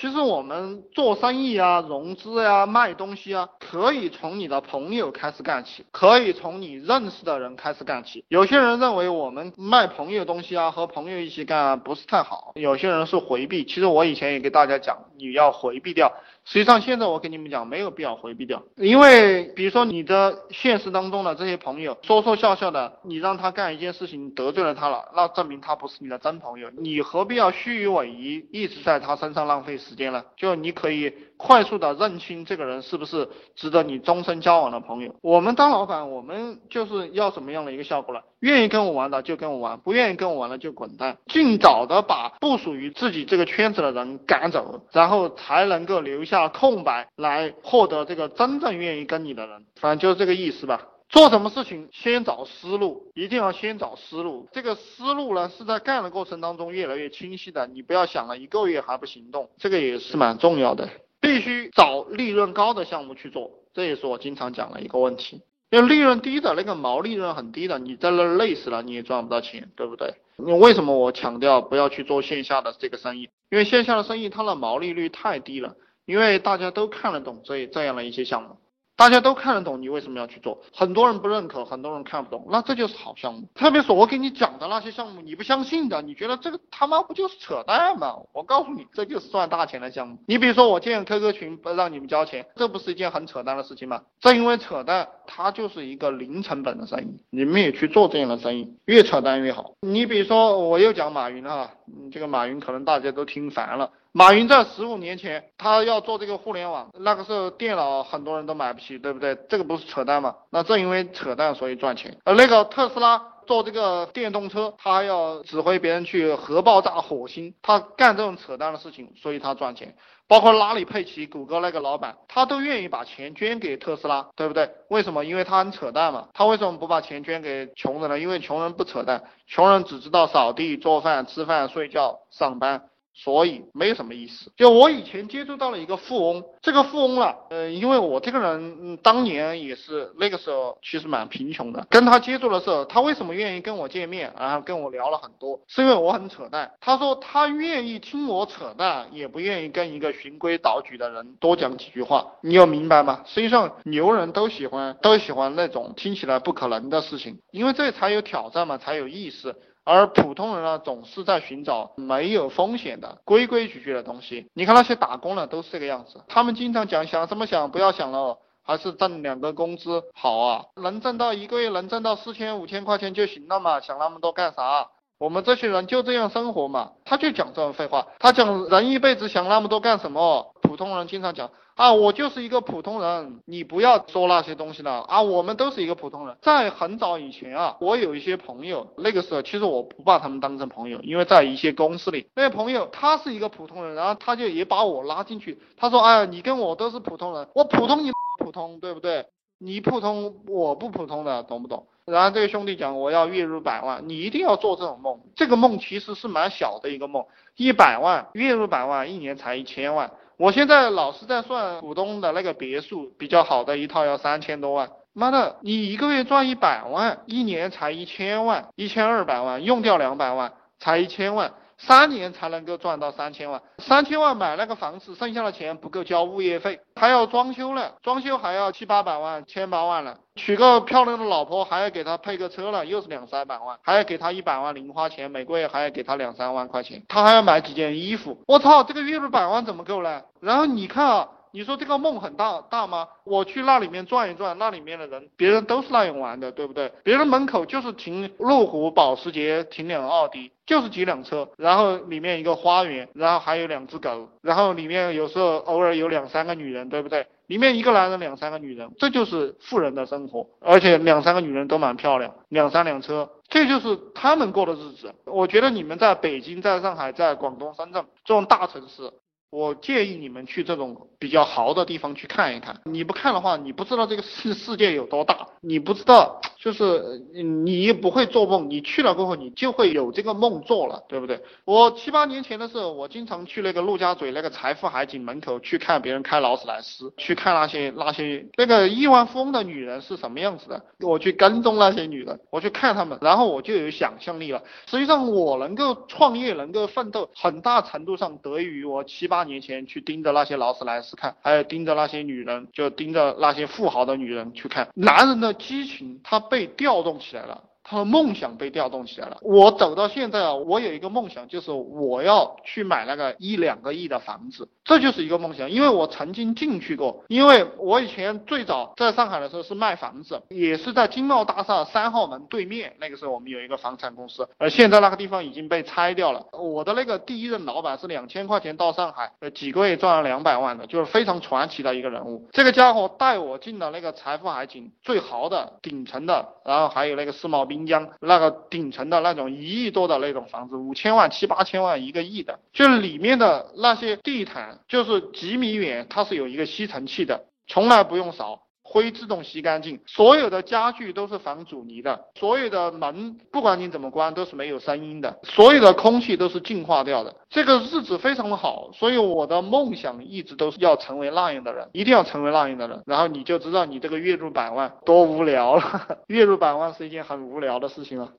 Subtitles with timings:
[0.00, 8.24] 其实我们做生意啊、融资呀、卖东西啊，可以从你的朋友开始干起，可以从你认识的人开始干起。
[8.28, 13.64] 有些人认为我们卖朋友东西啊，和朋友一起干不是太好，有些人是回避。
[13.64, 16.12] 其实我以前也给大家讲，你要回避掉。
[16.44, 30.26] 实际上现在我跟你们讲，没有必要回避掉，因为比如说你的现实当中的这些朋友说说笑笑的，你让他干一件事情得罪了他了，那证明他不是你的真朋友，你何必要虚与委蛇，一直在他身上浪费时间了？
[30.36, 31.12] 就你可以。
[31.38, 35.14] 快速的认清这个人是不是值得你终身交往的朋友。
[35.22, 38.20] 我们当老板，我们就是要什么样的一个效果呢？
[38.40, 41.16] 愿意跟我玩的就跟我玩，不愿意跟我玩的就滚蛋。
[41.28, 49.64] 尽早的把不属于自己这个圈子的人赶走，然后才能够留下空白来获得这个真正愿意跟你的人。
[49.76, 50.88] 反正就是这个意思吧。
[51.08, 54.46] 做什么事情先找思路，一定要先找思路。
[54.52, 57.66] 这个思路呢是在干的过程当中越来越清晰的。
[57.66, 60.88] 你不要想了一个月还不行动，这个也是蛮重要的。
[61.20, 65.40] 必须找利润高的项目去做，这也是我经常讲的一个问题。
[65.70, 70.14] 因为利润低的那个毛利润很低的，你在那累死了，你也赚不到钱，对不对？
[70.36, 73.28] 你为什么我强调不要去做线下的这个生意？
[73.50, 75.74] 因为线下的生意它的毛利率太低了，
[76.06, 78.58] 因为大家都看得懂这这样的一些项目。
[78.98, 80.58] 大家都看得懂，你为什么要去做？
[80.74, 83.48] 很多人不认可，很多人看不懂，那这就是好项目。
[83.54, 88.16] 特别是我给你讲的那些项目，你不相信的，你觉得这个他妈不就是扯淡吗？
[88.32, 90.18] 我告诉你，这就是赚大钱的项目。
[90.26, 94.02] 你比如说我建 QQ 群不让你们交钱，这不是一件很扯淡的事情吗？
[94.18, 99.74] 正因为扯淡，它就是一个零成本的生意，你们也去做这样的生意，越扯淡越好。
[99.82, 101.70] 你比如说我又讲马云啊，
[102.10, 103.90] 这个马云可能大家都听烦了。
[104.12, 109.36] 马云在十五年前，他要做这个互联网，那个时候电脑很多人都买不起，对不对？
[109.50, 110.34] 这个不是扯淡吗？
[110.50, 112.16] 那正因为扯淡，所以赚钱。
[112.24, 119.96] 呃那个特斯拉做这个电动车，他要指挥别人去核爆炸火星，他干这种扯淡的事情，所以他赚钱。
[120.26, 124.70] 包括拉里·佩奇，谷歌那个老板，他都愿意把钱捐给特斯拉，对不对？
[124.90, 125.24] 为什么？
[125.24, 126.28] 因为他很扯淡嘛。
[126.34, 128.18] 他为什么不把钱捐给穷人呢？
[128.18, 132.90] 因为穷人不扯淡，穷人只知道扫地、做饭、吃饭、睡觉、上班。
[133.14, 134.52] 所以没有什么意思。
[134.56, 141.86] 就我以前接触到了一个富翁，这个富翁了，呃，因为我这个人嗯、当年也是那个时候其实蛮贫穷的。
[141.90, 146.70] 跟他接触的时候，他为什么愿意跟我见面，然后跟我聊了很多，是因为我很扯淡。
[146.80, 152.34] 他说他愿意听我扯淡，也不愿意跟一个循规蹈矩的人多讲几句话。
[152.42, 153.22] 你有明白吗？
[153.26, 159.56] 实际上牛人都喜欢都喜欢那种听起来不可能的事情，因为这才有挑战嘛，才有意思。
[159.88, 164.46] 而普通人呢，总是在寻找没有风险的规规矩矩的东西。
[164.52, 174.88] 你看那些打工的都是这个样子，他们经常讲想什么想，不要想了，还是挣两个工资好啊，能挣到一个月能挣到四千五千块钱就行了嘛，想那么多干啥？
[175.18, 180.52] 我们这些人就这样生活嘛，他就讲这种废话，他讲人一辈子想那么多干什么？
[180.78, 181.50] 普通人经常讲。
[181.74, 185.22] 啊，我就是一个普通人，你不要说那些东西了啊！
[185.22, 186.36] 我们都是一个普通人。
[186.40, 195.60] 在很早以前啊，我有一些朋友，那个时候其实我不把他们当成朋友，因为在一些公司里，那些朋友他是一个普通人，然后他就也把我拉进去。
[195.76, 199.26] 他说：“哎，你跟我都是普通人，我普通你普通，对不对？
[199.60, 205.20] 你普通我不普通的，懂不懂？”然后这个兄弟讲：“我要月入百万，你一定要做这种梦。
[205.36, 207.24] 这个梦其实是蛮小的一个梦，
[207.56, 214.88] 一百万月入百万，一年才一千万。”我现在老是在算股东的那个别墅，比较好的一套要三千多万。
[215.12, 221.54] 妈的，你一个月赚一百万，一年才一千万，一千二百万，用掉两百万，才一千万。
[221.78, 230.18] 三年才能够赚到三千万，三千万买那个房子，剩下的钱不够交物业费，他要装修了，装修还要七八百万，千八万了。
[230.34, 238.42] 娶个漂亮的老婆还要给他配个车了，又是两三百万，还要给他一百万零花钱，每个月还要给他两三万块钱，他还要买几件衣服。
[238.46, 240.22] 我操，这个月入百万怎么够呢？
[240.40, 241.28] 然后你看啊。
[241.52, 243.08] 你说这个梦很大大吗？
[243.24, 246.92] 我去那里面转一转，那里面的人，别人都是那样玩的，对不对？
[247.02, 257.26] 别人门口就是停路虎、保时捷，停辆奥迪，就是几辆车，然后里面一个花园，然后还有两只狗，然后里面有时候偶尔有两三个女人，对不对？
[257.46, 265.14] 里面一个男人，两三个女人，这就是富人的生活，而且两三个女人都蛮漂亮，两三辆车，这就是他们过的日子。
[265.24, 269.10] 我觉得你们在北京、在上海、在广东、深圳这种大城市。
[269.50, 272.80] 我建议你们去这种比较豪的地方去看一看。
[272.84, 278.68] 你不看的话，你不知道这个世世界有多大，你不知道，就是你不会做梦。
[278.68, 281.40] 你去了过后，你就会有这个梦做了，对不对？
[281.64, 290.84] 我七八年前的时候，我经常去那个陆家嘴那个财富海景门口去看别人开劳斯莱斯，去看那些那些那个亿万富翁的女人是什么样子的。
[291.00, 294.62] 我去跟踪那些女人，我去看他们，然后我就有想象力了。
[294.90, 299.37] 实际上，我能够创业，能够奋斗，很大程度上得益于我七八。
[299.38, 304.88] 八年前去盯着那些劳斯莱斯看，还有盯着那些女人，就盯着那些富豪的女人去看。
[304.96, 307.62] 男人的激情，他被调动起来了。
[307.88, 309.38] 他的梦想被调动起来了。
[309.40, 315.70] 我走到现在啊，我有一个梦想，就是我要去买那个一两个亿的房子，这就是一个梦想。
[315.70, 322.94] 因为我曾经进去过，因为我以前最早在上海的时候是卖房子，也是在金茂大厦三号门对面。
[323.00, 326.44] 那个时候我们有一个房产公司，而现在那个地方已经被拆掉了。
[326.52, 332.46] 我的那个第一任老板是两千块钱到上海，呃，几个月赚了两百万的，就是非常传奇的一个人物。
[332.52, 337.77] 这个家伙带我进了那个财富海景最豪的顶层的，然后还有那个世贸滨。
[337.78, 348.62] 滨江那个顶层的那种一亿多的那种房子，五千万七八千万一个亿的，就是里面的那些地毯，就是几米远，它是有一个吸尘器的，从来不用扫。
[348.90, 368.32] 灰自动吸干净，所有的家具都是防阻尼的，所有的门不管你怎么关都是没有声音的，所有的空气都是净化掉的，这个日子非常的好，所以我的梦想一直都是要成为那样的人，一定要成为那样的人，然后你就知道你这个月入百万多无聊了， 月入百万是一件很无聊的事情了。